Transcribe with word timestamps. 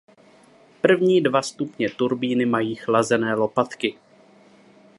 První 0.81 1.21
dva 1.21 1.41
stupně 1.41 1.89
turbíny 1.89 2.45
mají 2.45 2.75
chlazené 2.75 3.33
lopatky. 3.35 3.97